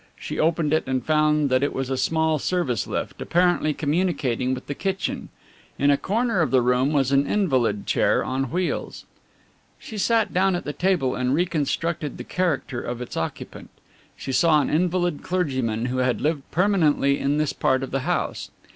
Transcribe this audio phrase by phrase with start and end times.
[0.17, 4.65] She opened it and found that it was a small service lift, apparently communicating with
[4.65, 5.29] the kitchen.
[5.77, 9.05] In a corner of the room was an invalid chair on wheels.
[9.77, 13.69] She sat down at the table and reconstructed the character of its occupant.
[14.17, 18.49] She saw an invalid clergyman who had lived permanently in this part of the house.